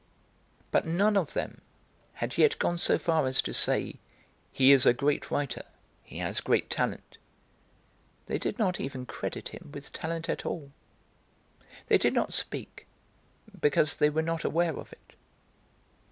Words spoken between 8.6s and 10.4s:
even credit him with talent